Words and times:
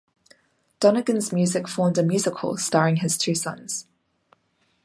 Donegan's 0.79 1.31
music 1.31 1.67
formed 1.67 1.95
a 1.99 2.01
musical 2.01 2.57
starring 2.57 2.95
his 2.95 3.19
two 3.19 3.35
sons. 3.35 3.85